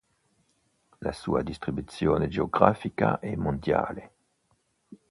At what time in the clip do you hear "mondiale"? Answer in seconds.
3.35-4.11